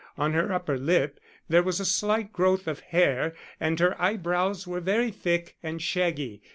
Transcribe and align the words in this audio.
On 0.17 0.33
her 0.33 0.51
upper 0.51 0.79
lip 0.79 1.19
there 1.47 1.61
was 1.61 1.79
a 1.79 1.85
slight 1.85 2.33
growth 2.33 2.65
of 2.67 2.79
hair 2.79 3.35
and 3.59 3.79
her 3.79 4.01
eyebrows 4.01 4.65
were 4.65 4.81
very 4.81 5.11
thick 5.11 5.57
and 5.61 5.79
shaggy. 5.79 6.41